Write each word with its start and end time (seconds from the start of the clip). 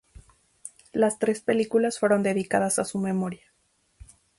Las 0.93 1.19
tres 1.19 1.41
películas 1.41 1.99
fueron 1.99 2.23
dedicadas 2.23 2.79
a 2.79 2.85
su 2.85 2.97
memoria. 2.97 3.43